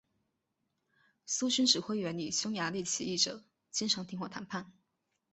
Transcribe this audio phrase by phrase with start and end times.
[1.27, 4.73] 苏军指挥员与匈牙利起义者经常停火谈判。